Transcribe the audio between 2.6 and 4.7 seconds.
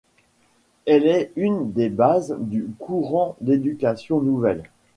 courant d'éducation nouvelle.